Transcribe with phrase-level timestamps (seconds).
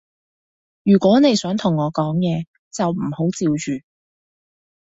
[0.81, 3.85] 如果你想同我講嘢，就唔好嚼住